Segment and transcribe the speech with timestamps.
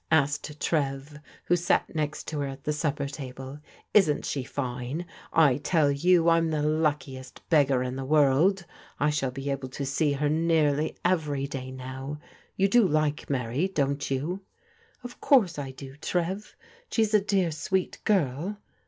[0.05, 3.59] '* asked Trev, who sat next to her at the supper table.
[3.93, 5.05] "Isn't she fine?
[5.31, 8.65] I tell you I'm the luckiest beggar in the world.
[8.99, 12.19] I shall be able to see her nearly every day now.
[12.57, 14.41] You do like Mary^ don't you?""
[15.03, 16.55] Of course I do, Trev;
[16.91, 18.57] she's a dear, sweet girl."